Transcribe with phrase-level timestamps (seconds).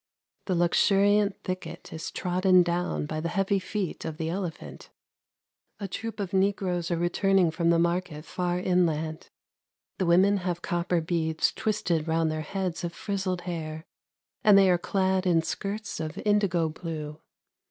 [0.45, 4.89] The luxuriant thicket is trodden down by the heavy feet of the elephant;
[5.79, 9.29] a troop of negroes are returning from the market far inland.
[9.99, 13.85] The women have copper beads twisted round their heads of frizzled hair,
[14.43, 17.19] and they are clad in skirts of indigo blue.